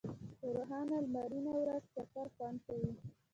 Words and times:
په 0.39 0.47
روښانه 0.53 0.97
لمرینه 1.03 1.53
ورځ 1.61 1.83
چکر 1.95 2.25
خوند 2.35 2.57
کوي. 2.65 2.91